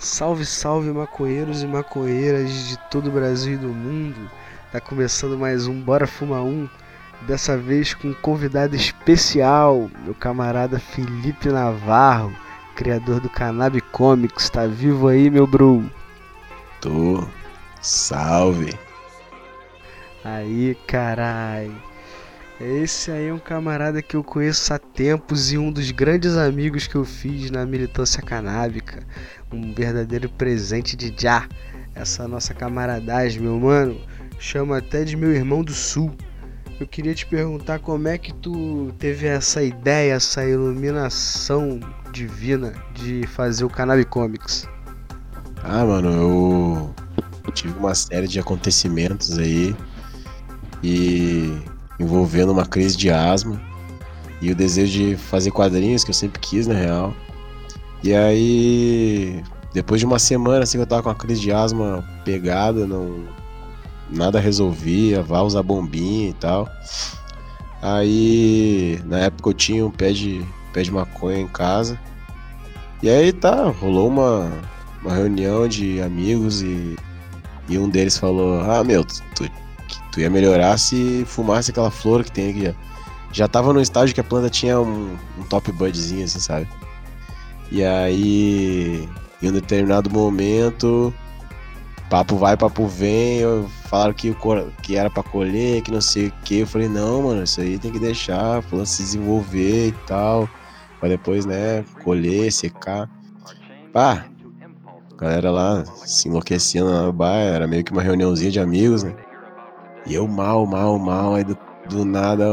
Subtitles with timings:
[0.00, 4.30] Salve, salve maconheiros e maconheiras de todo o Brasil e do mundo.
[4.72, 6.66] Tá começando mais um Bora Fumar Um.
[7.26, 12.34] Dessa vez com um convidado especial, meu camarada Felipe Navarro,
[12.74, 14.48] criador do Cannabis Comics.
[14.48, 15.84] Tá vivo aí, meu bro?
[16.80, 17.22] Tô.
[17.82, 18.72] Salve.
[20.24, 21.70] Aí, carai.
[22.60, 26.86] Esse aí é um camarada que eu conheço há tempos e um dos grandes amigos
[26.86, 29.02] que eu fiz na militância canábica.
[29.50, 31.48] Um verdadeiro presente de já.
[31.94, 33.98] Essa nossa camaradagem, meu mano,
[34.38, 36.14] chama até de meu irmão do sul.
[36.78, 41.80] Eu queria te perguntar como é que tu teve essa ideia, essa iluminação
[42.12, 44.68] divina de fazer o Cannabis Comics.
[45.64, 46.94] Ah, mano,
[47.46, 49.74] eu tive uma série de acontecimentos aí
[50.82, 51.58] e
[52.00, 53.60] envolvendo uma crise de asma
[54.40, 57.14] e o desejo de fazer quadrinhos que eu sempre quis, na real.
[58.02, 59.42] E aí,
[59.74, 63.28] depois de uma semana assim que eu tava com a crise de asma pegada, não
[64.10, 66.66] nada resolvia, vá usar bombinha e tal.
[67.82, 72.00] Aí, na época eu tinha um pé de pé de maconha em casa.
[73.02, 74.50] E aí tá, rolou uma
[75.02, 76.96] uma reunião de amigos e
[77.68, 79.48] e um deles falou: "Ah, meu, tu,
[80.12, 82.76] Tu ia melhorar se fumasse aquela flor que tem aqui.
[83.32, 86.68] Já tava no estágio que a planta tinha um, um top budzinho, assim, sabe?
[87.70, 89.08] E aí,
[89.40, 91.14] em um determinado momento,
[92.08, 93.42] papo vai, papo vem,
[93.88, 94.36] falaram que,
[94.82, 96.60] que era para colher, que não sei o que.
[96.60, 100.48] Eu falei, não, mano, isso aí tem que deixar planta se desenvolver e tal.
[100.98, 103.08] Pra depois, né, colher, secar.
[103.92, 104.26] Pá,
[105.16, 109.14] galera lá se enlouquecendo na baia, era meio que uma reuniãozinha de amigos, né?
[110.06, 111.56] E eu mal, mal, mal, aí do,
[111.88, 112.44] do nada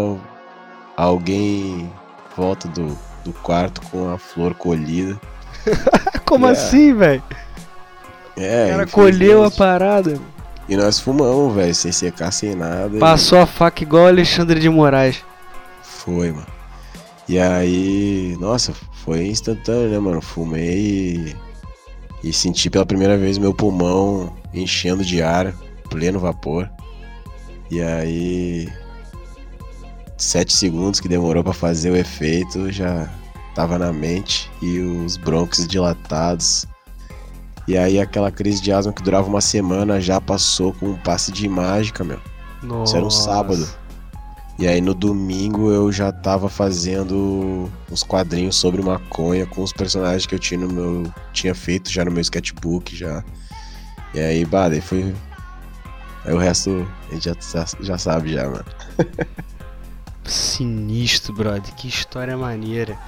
[0.96, 1.92] alguém
[2.36, 5.20] volta do, do quarto com a flor colhida.
[6.26, 7.24] Como assim, velho?
[8.36, 10.20] É, o cara colheu a parada.
[10.70, 13.00] E nós fumamos, velho, sem secar, sem nada.
[13.00, 13.42] Passou e...
[13.42, 15.24] a faca igual o Alexandre de Moraes.
[15.82, 16.48] Foi, mano.
[17.28, 20.22] E aí, nossa, foi instantâneo, né, mano?
[20.22, 21.36] Fumei
[22.24, 25.54] e, e senti pela primeira vez meu pulmão enchendo de ar,
[25.90, 26.70] pleno vapor.
[27.70, 28.70] E aí,
[30.18, 33.10] sete segundos que demorou para fazer o efeito já
[33.54, 36.66] tava na mente e os brônquios dilatados.
[37.68, 41.32] E aí aquela crise de asma que durava uma semana já passou com um passe
[41.32, 42.20] de mágica, meu.
[42.64, 42.92] Nossa.
[42.92, 43.68] Isso era um sábado.
[44.58, 50.26] E aí no domingo eu já tava fazendo uns quadrinhos sobre maconha com os personagens
[50.26, 53.24] que eu tinha no meu tinha feito já no meu sketchbook já.
[54.14, 55.14] E aí, bah, daí foi
[56.28, 58.66] Aí o resto a gente já, já sabe já, mano.
[60.26, 61.74] Sinistro, brother.
[61.76, 63.00] Que história maneira.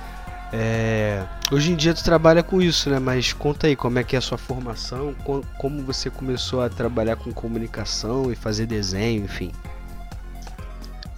[0.54, 1.26] É...
[1.52, 2.98] Hoje em dia tu trabalha com isso, né?
[2.98, 5.14] Mas conta aí como é que é a sua formação,
[5.58, 9.52] como você começou a trabalhar com comunicação e fazer desenho, enfim.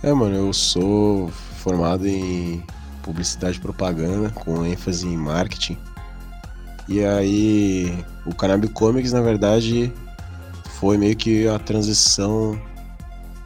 [0.02, 1.30] É, mano, eu sou
[1.60, 2.64] formado em
[3.04, 5.78] publicidade e propaganda, com ênfase em marketing.
[6.90, 9.94] E aí, o Cannabis Comics, na verdade,
[10.82, 12.60] foi meio que a transição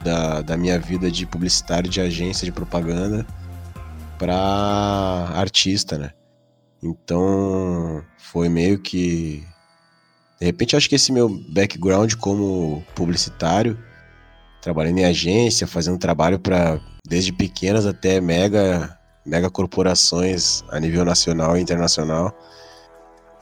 [0.02, 3.28] da, da minha vida de publicitário de agência de propaganda
[4.18, 4.34] para
[5.36, 6.12] artista, né?
[6.82, 9.46] Então foi meio que
[10.40, 13.78] de repente acho que esse meu background como publicitário,
[14.62, 21.58] trabalhando em agência, fazendo trabalho para desde pequenas até mega mega corporações a nível nacional
[21.58, 22.34] e internacional.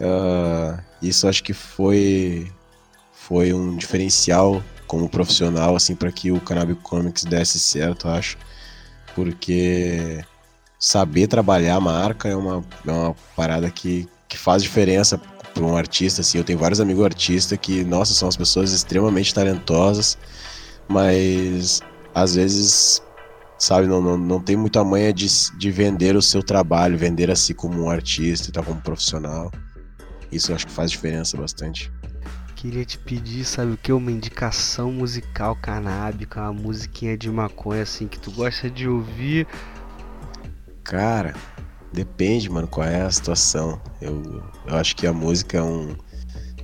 [0.02, 2.52] Uh, isso acho que foi
[3.28, 8.38] foi um diferencial como profissional, assim, para que o Cannabis Comics desse certo, acho.
[9.16, 10.24] Porque
[10.78, 15.18] saber trabalhar a marca é uma, é uma parada que, que faz diferença
[15.54, 16.38] para um artista, assim.
[16.38, 20.18] Eu tenho vários amigos artistas que, nossa, são as pessoas extremamente talentosas,
[20.88, 21.82] mas
[22.14, 23.02] às vezes,
[23.58, 27.36] sabe, não, não, não tem muita manha de, de vender o seu trabalho, vender a
[27.38, 29.50] si como um artista e tal, como profissional.
[30.30, 31.90] Isso eu acho que faz diferença bastante.
[32.64, 33.92] Queria te pedir, sabe o que?
[33.92, 39.46] Uma indicação musical canábica, uma musiquinha de maconha assim que tu gosta de ouvir.
[40.82, 41.36] Cara,
[41.92, 43.82] depende, mano, qual é a situação.
[44.00, 45.94] Eu, eu acho que a música é um.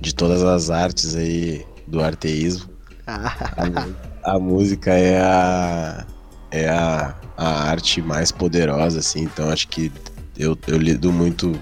[0.00, 2.70] De todas as artes aí do arteísmo.
[3.06, 6.06] a, a música é a.
[6.50, 9.24] É a, a arte mais poderosa, assim.
[9.24, 9.92] Então acho que
[10.34, 11.52] eu, eu lido muito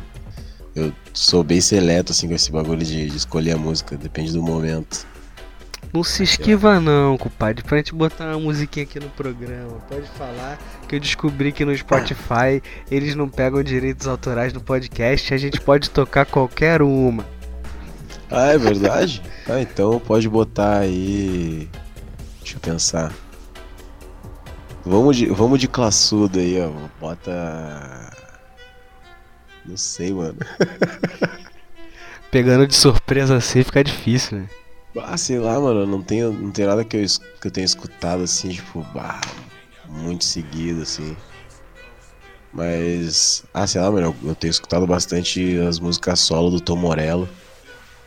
[0.78, 4.42] eu sou bem seleto, assim, com esse bagulho de, de escolher a música, depende do
[4.42, 5.06] momento.
[5.92, 9.78] Não se esquiva não, compadre, pra gente botar uma musiquinha aqui no programa.
[9.88, 15.32] Pode falar que eu descobri que no Spotify eles não pegam direitos autorais no podcast,
[15.32, 17.24] a gente pode tocar qualquer uma.
[18.30, 19.22] Ah, é verdade?
[19.48, 21.68] ah, então pode botar aí.
[22.40, 23.12] Deixa eu pensar.
[24.84, 26.70] Vamos de, vamos de classudo aí, ó.
[27.00, 28.10] Bota.
[29.68, 30.38] Não sei, mano.
[32.32, 34.48] Pegando de surpresa assim fica difícil, né?
[34.96, 37.04] Ah, sei lá, mano, não tem, não tem nada que eu,
[37.40, 39.20] que eu tenha escutado assim, tipo, bah,
[39.86, 41.14] muito seguido, assim.
[42.50, 47.28] Mas, ah, sei lá, mano, eu, tenho escutado bastante as músicas solo do Tom Morello,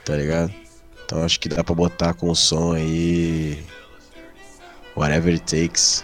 [0.04, 0.52] tá ligado?
[1.06, 3.64] Então acho que dá pra botar com o som aí.
[4.96, 6.04] Whatever it takes.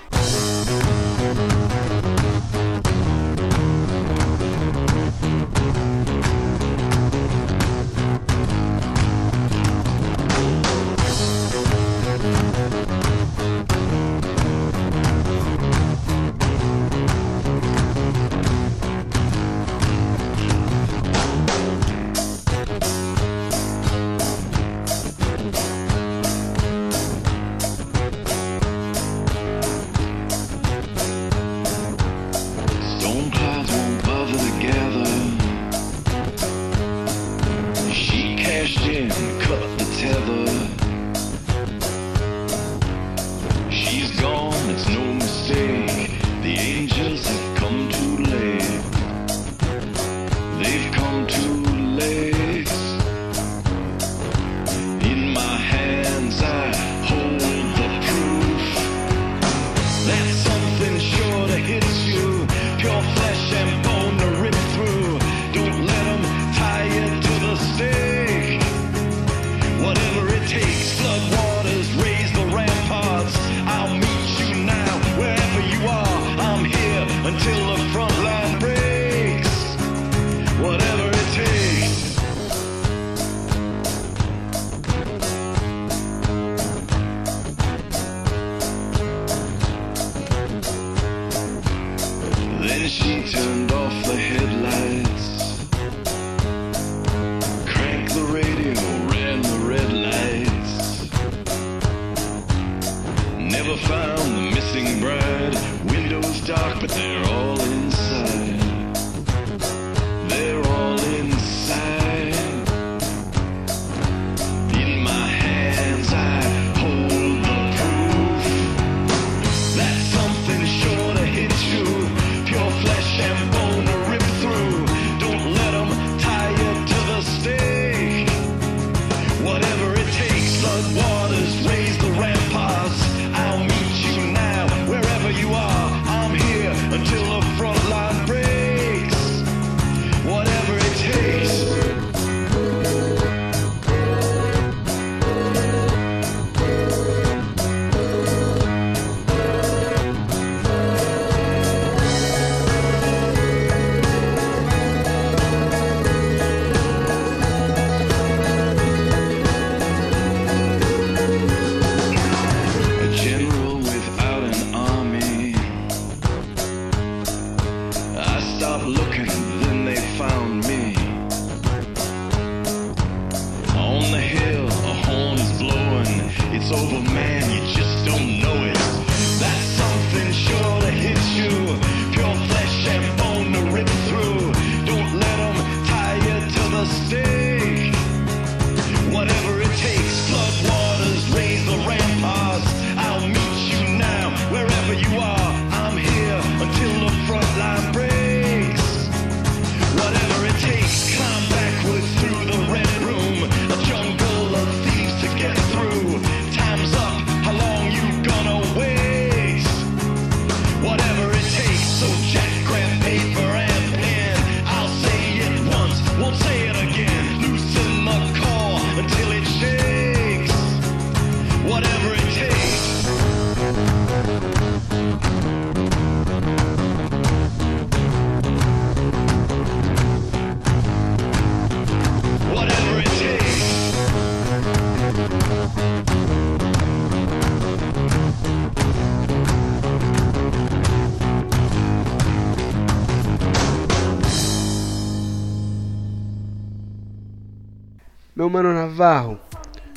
[248.38, 249.40] Meu mano Navarro,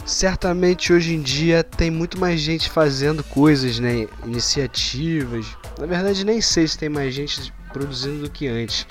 [0.07, 4.09] certamente hoje em dia tem muito mais gente fazendo coisas, né?
[4.25, 5.45] Iniciativas.
[5.79, 8.87] Na verdade, nem sei se tem mais gente produzindo do que antes.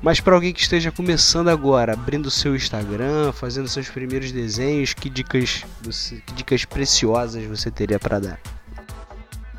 [0.00, 5.10] Mas para alguém que esteja começando agora, abrindo seu Instagram, fazendo seus primeiros desenhos, que
[5.10, 8.40] dicas, você, que dicas preciosas você teria para dar?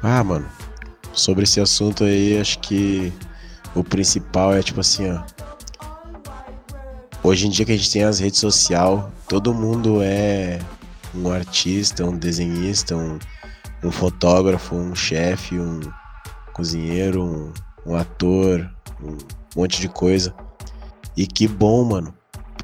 [0.01, 0.49] Ah, mano,
[1.13, 3.13] sobre esse assunto aí, acho que
[3.75, 5.21] o principal é tipo assim, ó,
[7.25, 10.59] Hoje em dia que a gente tem as redes sociais, todo mundo é
[11.11, 13.17] um artista, um desenhista, um,
[13.83, 15.79] um fotógrafo, um chefe, um
[16.53, 17.51] cozinheiro, um,
[17.83, 19.17] um ator, um
[19.55, 20.35] monte de coisa.
[21.17, 22.13] E que bom, mano,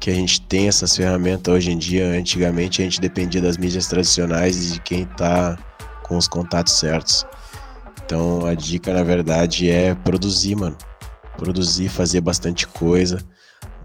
[0.00, 2.06] que a gente tem essas ferramentas hoje em dia.
[2.06, 5.58] Antigamente a gente dependia das mídias tradicionais e de quem tá
[6.04, 7.26] com os contatos certos.
[8.04, 10.76] Então a dica, na verdade, é produzir, mano.
[11.36, 13.18] Produzir, fazer bastante coisa.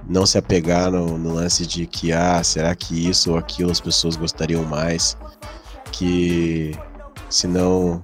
[0.10, 3.82] Não se apegar no, no lance de que, ah, será que isso ou aquilo as
[3.82, 5.18] pessoas gostariam mais?
[5.92, 6.72] Que
[7.30, 8.00] senão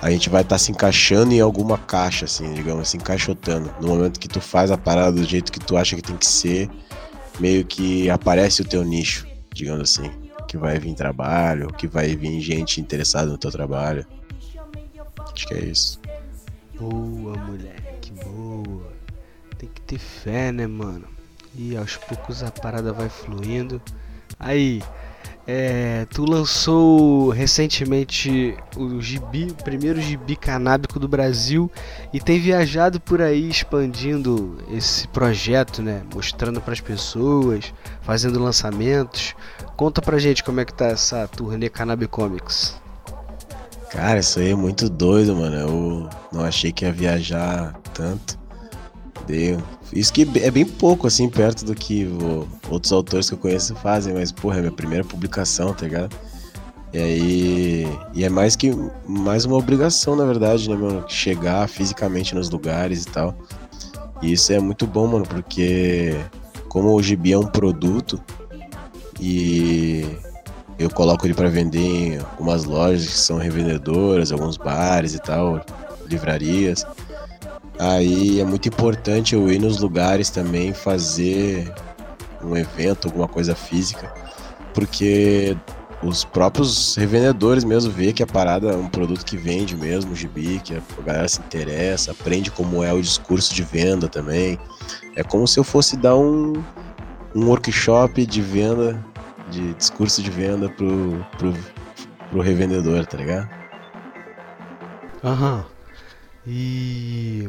[0.00, 3.72] a gente vai estar tá se encaixando em alguma caixa, assim, digamos, se encaixotando.
[3.80, 6.26] No momento que tu faz a parada do jeito que tu acha que tem que
[6.26, 6.68] ser,
[7.38, 10.10] meio que aparece o teu nicho, digamos assim.
[10.48, 14.04] Que vai vir trabalho, que vai vir gente interessada no teu trabalho.
[15.32, 16.00] Acho que é isso.
[16.78, 19.01] Boa, moleque, boa.
[19.62, 21.04] Tem que ter fé, né, mano?
[21.54, 23.80] E aos poucos a parada vai fluindo.
[24.36, 24.82] Aí,
[25.46, 31.70] é, tu lançou recentemente o gibi, o primeiro gibi canábico do Brasil
[32.12, 36.02] e tem viajado por aí expandindo esse projeto, né?
[36.12, 39.32] Mostrando para as pessoas, fazendo lançamentos.
[39.76, 42.74] Conta pra gente como é que tá essa turnê Cannabicomics.
[43.90, 45.54] Cara, isso aí é muito doido, mano.
[45.54, 48.41] Eu não achei que ia viajar tanto.
[49.26, 49.62] Deu.
[49.92, 53.74] Isso que é bem pouco, assim, perto do que o, outros autores que eu conheço
[53.76, 56.16] fazem, mas, porra, é minha primeira publicação, tá ligado?
[56.92, 57.98] E aí.
[58.14, 58.70] E é mais que.
[59.06, 61.04] Mais uma obrigação, na verdade, né, mano?
[61.08, 63.34] Chegar fisicamente nos lugares e tal.
[64.20, 66.16] E isso é muito bom, mano, porque.
[66.68, 68.18] Como o gibi é um produto
[69.20, 70.04] e
[70.78, 75.64] eu coloco ele para vender em algumas lojas que são revendedoras, alguns bares e tal,
[76.08, 76.84] livrarias.
[77.78, 81.72] Aí é muito importante eu ir nos lugares também fazer
[82.42, 84.12] um evento, alguma coisa física,
[84.74, 85.56] porque
[86.02, 90.60] os próprios revendedores mesmo vê que a parada é um produto que vende mesmo, gibi,
[90.62, 94.58] que a galera se interessa, aprende como é o discurso de venda também.
[95.14, 96.54] É como se eu fosse dar um,
[97.34, 99.02] um workshop de venda,
[99.50, 101.54] de discurso de venda pro, pro,
[102.30, 103.48] pro revendedor, tá ligado?
[105.22, 105.64] Aham.
[106.44, 107.48] E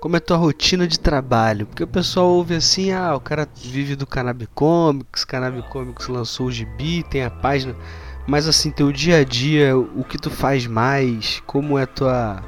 [0.00, 1.66] como é tua rotina de trabalho?
[1.66, 7.04] Porque o pessoal ouve assim, ah, o cara vive do Canabicomics, Canabicomics lançou o gibi,
[7.04, 7.76] tem a página.
[8.26, 11.42] Mas assim, teu dia a dia, o que tu faz mais?
[11.46, 12.42] Como é tua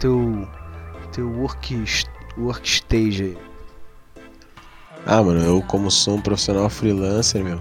[0.00, 0.48] teu
[1.12, 1.84] teu work
[2.36, 3.38] workstage aí?
[5.06, 7.60] Ah, mano, eu como sou um profissional freelancer, meu,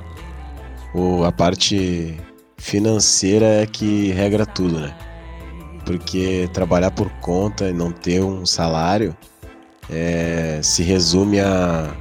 [1.25, 2.19] a parte
[2.57, 5.08] financeira é que regra tudo, né?
[5.89, 9.17] Porque trabalhar por conta e não ter um salário
[9.89, 11.97] é, se resume a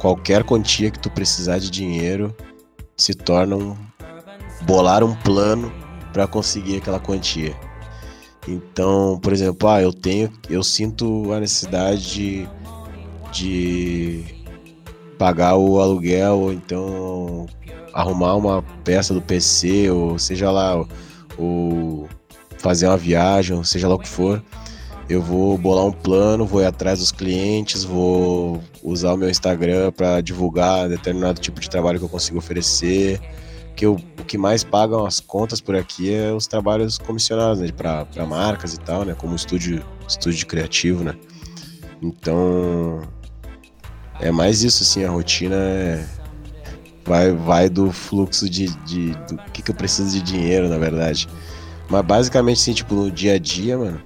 [0.00, 2.34] qualquer quantia que tu precisar de dinheiro
[2.96, 3.76] se torna um
[4.62, 5.72] bolar um plano
[6.12, 7.54] para conseguir aquela quantia.
[8.48, 12.48] Então, por exemplo, ah, eu tenho, eu sinto a necessidade de,
[13.30, 14.24] de
[15.16, 17.46] pagar o aluguel ou então
[17.92, 20.88] arrumar uma peça do PC ou seja lá o,
[21.38, 22.08] o
[22.62, 24.42] fazer uma viagem, seja lá o que for,
[25.08, 29.90] eu vou bolar um plano, vou ir atrás dos clientes, vou usar o meu Instagram
[29.90, 33.20] para divulgar determinado tipo de trabalho que eu consigo oferecer.
[33.74, 37.68] Que eu, o que mais pagam as contas por aqui é os trabalhos comissionados, né,
[37.72, 41.16] para marcas e tal, né, como estúdio, estúdio criativo, né.
[42.00, 43.02] Então
[44.20, 46.06] é mais isso, assim, a rotina é,
[47.04, 51.28] vai, vai do fluxo de, de do que, que eu preciso de dinheiro, na verdade.
[51.88, 54.00] Mas basicamente, assim, tipo, no dia a dia, mano,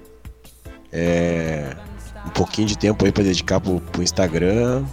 [0.91, 1.75] é
[2.25, 4.83] um pouquinho de tempo aí pra dedicar pro, pro Instagram,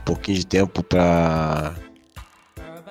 [0.00, 1.74] um pouquinho de tempo pra,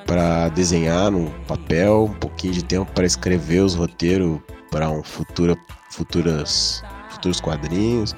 [0.06, 5.58] pra desenhar no papel, um pouquinho de tempo para escrever os roteiros para um futuro,
[5.92, 8.14] futuras, futuros quadrinhos,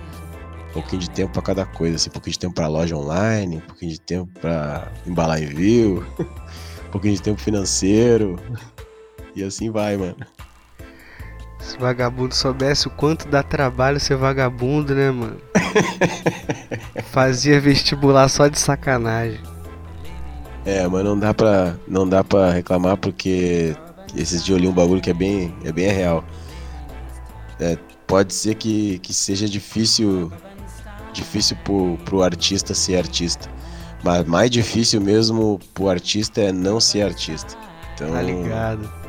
[0.70, 3.58] um pouquinho de tempo para cada coisa, assim, um pouquinho de tempo pra loja online,
[3.58, 6.06] um pouquinho de tempo pra embalar envio,
[6.88, 8.40] um pouquinho de tempo financeiro,
[9.36, 10.16] e assim vai, mano.
[11.66, 15.42] Se vagabundo soubesse o quanto dá trabalho ser vagabundo, né, mano?
[17.12, 19.40] Fazia vestibular só de sacanagem.
[20.64, 23.76] É, mas não dá pra, não dá pra reclamar porque
[24.16, 26.24] esses dias eu li um bagulho que é bem, é bem real.
[27.60, 30.32] É, pode ser que, que seja difícil
[31.14, 33.50] difícil pro, pro artista ser artista.
[34.04, 37.56] Mas mais difícil mesmo pro artista é não ser artista.
[37.96, 39.05] Então, Tá ligado?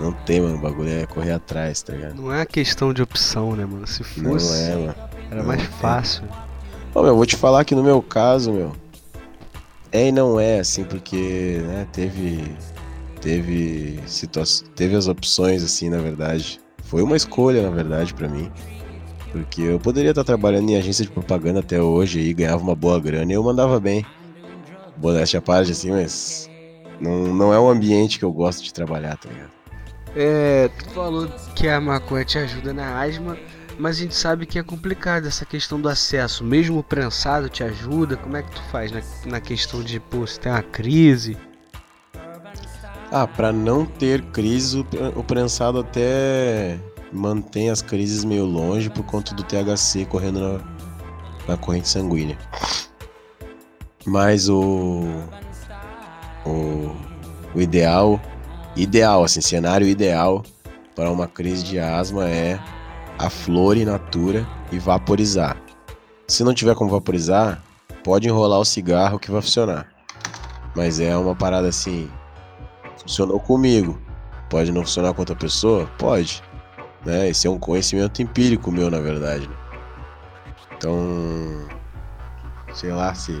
[0.00, 0.56] Não tem, mano.
[0.56, 2.14] O bagulho é correr atrás, tá ligado?
[2.20, 3.86] Não é questão de opção, né, mano?
[3.86, 4.94] Se Não fosse, é, mano.
[5.30, 5.70] era não mais tem.
[5.78, 6.24] fácil.
[6.94, 8.72] Ô, meu, vou te falar que no meu caso, meu,
[9.92, 12.44] é e não é, assim, porque, né, teve.
[13.20, 14.70] Teve situações.
[14.74, 16.58] Teve as opções, assim, na verdade.
[16.84, 18.50] Foi uma escolha, na verdade, pra mim.
[19.30, 22.98] Porque eu poderia estar trabalhando em agência de propaganda até hoje e ganhava uma boa
[22.98, 24.04] grana e eu mandava bem.
[24.96, 26.48] Modéstia à parte, assim, mas.
[26.98, 29.50] Não, não é um ambiente que eu gosto de trabalhar, tá ligado?
[30.14, 33.36] É, tu falou que a maconha te ajuda na asma,
[33.78, 36.44] mas a gente sabe que é complicado essa questão do acesso.
[36.44, 40.26] Mesmo o prensado te ajuda, como é que tu faz na, na questão de, pô,
[40.26, 41.36] se tem uma crise?
[43.12, 44.86] Ah, pra não ter crise,
[45.16, 46.78] o prensado até
[47.12, 50.60] mantém as crises meio longe por conta do THC correndo na,
[51.48, 52.38] na corrente sanguínea.
[54.06, 55.04] Mas o,
[56.46, 56.96] o,
[57.54, 58.20] o ideal,
[58.76, 60.42] ideal, assim, cenário ideal
[60.94, 62.58] para uma crise de asma é
[63.18, 65.56] a flor in natura e vaporizar.
[66.26, 67.62] Se não tiver como vaporizar,
[68.04, 69.88] pode enrolar o cigarro que vai funcionar.
[70.74, 72.10] Mas é uma parada assim,
[72.96, 74.00] funcionou comigo.
[74.48, 75.86] Pode não funcionar com outra pessoa?
[75.98, 76.42] Pode.
[77.04, 77.28] Né?
[77.28, 79.48] Esse é um conhecimento empírico meu, na verdade.
[79.48, 79.54] né?
[80.76, 81.66] Então,
[82.72, 83.40] sei lá se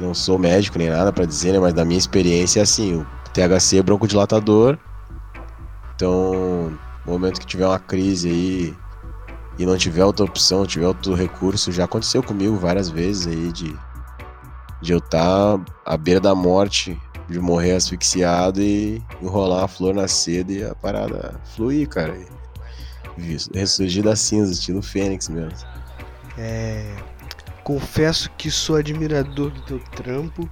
[0.00, 1.58] não sou médico nem nada pra dizer, né?
[1.58, 4.78] Mas da minha experiência é assim, THC é broncodilatador.
[5.94, 8.76] Então, no momento que tiver uma crise aí
[9.58, 13.76] e não tiver outra opção, tiver outro recurso, já aconteceu comigo várias vezes aí de
[14.80, 16.96] de eu estar à beira da morte,
[17.28, 22.16] de morrer asfixiado e enrolar a flor na seda e a parada fluir, cara.
[23.18, 25.68] E ressurgir das cinzas, estilo Fênix mesmo.
[26.36, 26.94] É,
[27.64, 30.48] confesso que sou admirador do teu trampo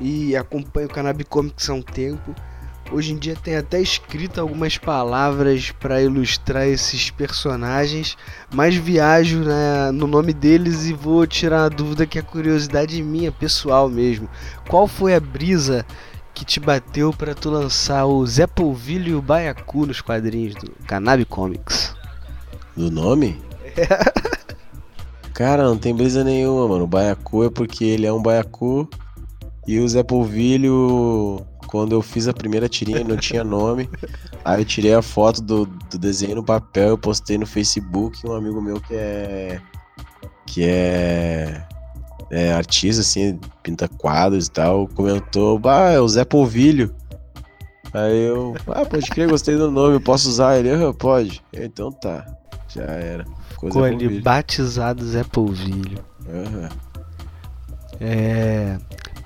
[0.00, 2.34] e acompanho o Cannabis Comics há um tempo.
[2.90, 8.16] Hoje em dia tem até escrito algumas palavras para ilustrar esses personagens,
[8.50, 13.30] mas viajo né, no nome deles e vou tirar uma dúvida que é curiosidade minha,
[13.30, 14.28] pessoal mesmo.
[14.68, 15.84] Qual foi a brisa
[16.32, 20.70] que te bateu para tu lançar o Zé Polvilho e o Baiacu nos quadrinhos do
[20.86, 21.94] Cannabis Comics?
[22.74, 23.38] Do nome?
[25.34, 26.84] Cara, não tem brisa nenhuma, mano.
[26.84, 28.88] O Baiacu é porque ele é um Baiacu
[29.68, 33.86] e o Zé Polvilho, quando eu fiz a primeira tirinha, ele não tinha nome.
[34.42, 38.26] Aí eu tirei a foto do, do desenho no papel, eu postei no Facebook.
[38.26, 39.60] Um amigo meu que é.
[40.46, 41.62] que é.
[42.30, 46.94] é artista, assim, pinta quadros e tal, comentou: Bah, é o Zé Polvilho.
[47.92, 50.70] Aí eu, ah, pode crer, gostei do nome, posso usar ele?
[50.70, 51.44] "Ah, pode.
[51.52, 52.24] Eu, Então tá,
[52.74, 53.26] já era.
[53.50, 54.22] Ficou Polvilho.
[54.22, 55.98] batizado Zé Polvilho.
[56.26, 56.68] Aham.
[58.00, 58.78] É,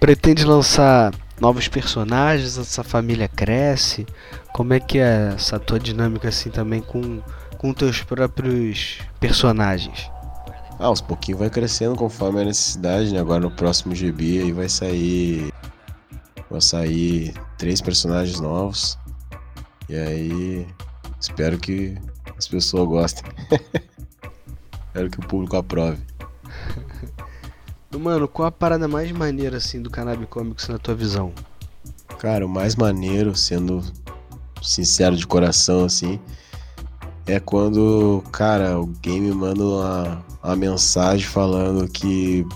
[0.02, 4.04] pretende lançar novos personagens, essa família cresce.
[4.52, 7.22] Como é que é essa tua dinâmica assim também com
[7.56, 10.10] com teus próprios personagens?
[10.80, 13.20] Ah, aos pouquinhos vai crescendo conforme a necessidade, né?
[13.20, 15.52] Agora no próximo GB aí vai sair.
[16.50, 18.98] Vai sair três personagens novos.
[19.88, 20.66] E aí.
[21.20, 21.96] Espero que
[22.36, 23.30] as pessoas gostem.
[24.88, 26.02] espero que o público aprove.
[27.98, 31.32] Mano, qual a parada mais maneira assim do Cannabis Comics na tua visão?
[32.18, 33.82] Cara, o mais maneiro, sendo
[34.62, 36.18] sincero de coração, assim,
[37.26, 42.46] é quando, cara, alguém me manda uma, uma mensagem falando que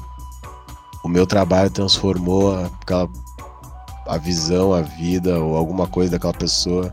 [1.05, 3.09] o meu trabalho transformou aquela,
[4.07, 6.93] a visão, a vida ou alguma coisa daquela pessoa,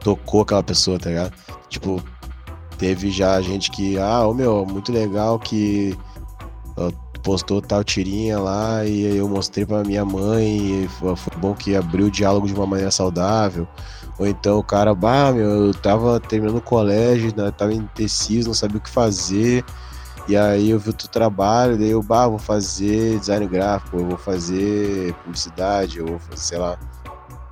[0.00, 1.32] tocou aquela pessoa, tá ligado?
[1.68, 2.02] Tipo,
[2.78, 5.96] teve já gente que, ah, ô meu, muito legal que
[7.26, 11.74] postou tal tirinha lá e eu mostrei pra minha mãe e foi, foi bom que
[11.74, 13.66] abriu o diálogo de uma maneira saudável.
[14.16, 18.54] Ou então o cara, bah, meu, eu tava terminando o colégio, né, tava indeciso, não
[18.54, 19.64] sabia o que fazer.
[20.28, 24.06] E aí eu vi o teu trabalho, daí eu, bah, vou fazer design gráfico, eu
[24.06, 26.78] vou fazer publicidade, eu vou fazer, sei lá.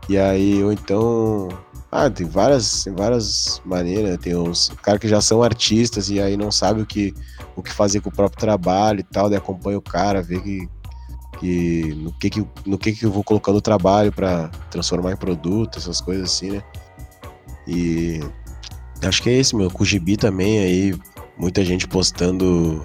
[0.09, 1.49] E aí, ou então.
[1.97, 6.37] Ah, tem várias, várias maneiras, né, tem uns caras que já são artistas e aí
[6.37, 7.15] não sabe o que,
[7.55, 10.69] o que fazer com o próprio trabalho e tal, daí acompanha o cara, vê que,
[11.39, 15.17] que no que que, no que que eu vou colocando o trabalho para transformar em
[15.17, 16.65] produto, essas coisas assim, né?
[17.65, 18.19] E
[19.01, 21.01] acho que é esse, meu, Gibi também aí,
[21.39, 22.85] muita gente postando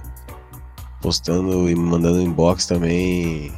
[1.01, 3.51] postando e mandando inbox também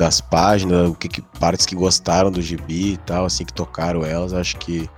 [0.00, 4.02] das páginas, o que, que partes que gostaram do Gibi e tal, assim que tocaram
[4.02, 4.88] elas, acho que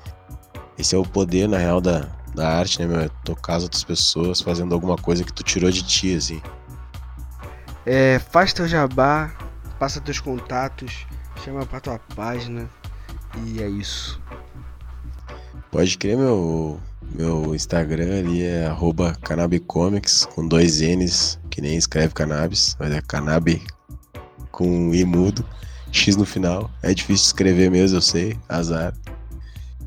[0.79, 3.01] esse é o poder na real da, da arte, né, meu?
[3.01, 6.41] É tocar as outras pessoas fazendo alguma coisa que tu tirou de ti, assim.
[7.85, 9.33] É, faz teu jabá,
[9.77, 11.05] passa teus contatos,
[11.45, 12.71] chama pra tua página
[13.45, 14.23] e é isso.
[15.73, 16.79] Pode crer, meu,
[17.13, 23.01] meu Instagram ali é arroba canabicomics com dois N's, que nem escreve cannabis, mas é
[23.01, 23.61] cannab
[24.53, 25.45] com I mudo,
[25.91, 26.71] X no final.
[26.83, 28.95] É difícil escrever mesmo, eu sei, azar.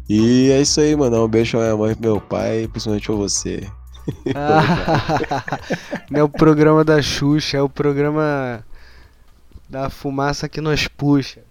[0.10, 1.23] E é isso aí, mano.
[1.23, 3.67] Um beijo pra minha mãe pro meu pai, principalmente pra você.
[6.10, 8.63] Não é o programa da Xuxa, é o programa
[9.69, 11.41] da fumaça que nós puxa.